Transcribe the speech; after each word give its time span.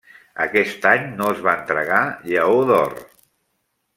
Aquest 0.45 0.87
any 0.91 1.03
no 1.19 1.27
es 1.33 1.43
va 1.49 1.53
entregar 1.59 2.01
Lleó 2.31 2.57
d'Or. 2.71 2.99